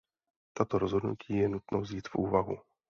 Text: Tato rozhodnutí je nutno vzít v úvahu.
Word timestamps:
Tato 0.57 0.79
rozhodnutí 0.79 1.37
je 1.37 1.49
nutno 1.49 1.81
vzít 1.81 2.07
v 2.07 2.15
úvahu. 2.15 2.57